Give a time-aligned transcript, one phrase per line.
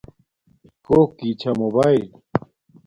[0.85, 2.03] کوکی چھا موباݵل